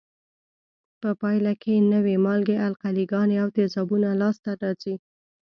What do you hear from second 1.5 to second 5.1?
کې نوې مالګې، القلي ګانې او تیزابونه لاس ته راځي.